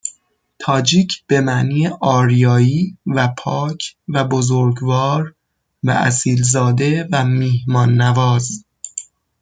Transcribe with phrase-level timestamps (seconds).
[0.59, 5.35] تاجیک به معنی آریایی و پاک و بزرگوار
[5.83, 8.63] و اصیلزاده و میهماننواز